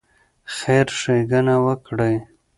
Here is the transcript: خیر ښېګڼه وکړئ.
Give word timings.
خیر 0.55 0.87
ښېګڼه 0.99 1.55
وکړئ. 1.65 2.15